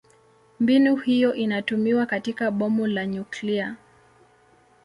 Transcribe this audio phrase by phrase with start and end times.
[0.59, 3.75] Mbinu hiyo inatumiwa katika bomu la nyuklia.